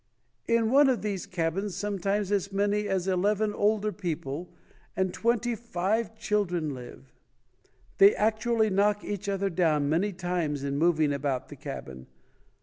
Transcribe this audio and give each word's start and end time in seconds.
In 0.47 0.71
one 0.71 0.89
of 0.89 1.03
these 1.03 1.27
cabins 1.27 1.75
sometimes 1.75 2.31
as 2.31 2.51
many 2.51 2.87
as 2.87 3.07
eleven 3.07 3.53
older 3.53 3.91
people 3.91 4.51
and 4.97 5.13
twenty 5.13 5.53
five 5.53 6.15
children 6.17 6.73
live. 6.73 7.13
They 7.99 8.15
actu 8.15 8.55
ally 8.55 8.69
knock 8.69 9.03
each 9.05 9.29
other 9.29 9.51
down 9.51 9.89
many 9.89 10.11
times 10.11 10.63
in 10.63 10.79
moving 10.79 11.13
about 11.13 11.49
the 11.49 11.55
cabin. 11.55 12.07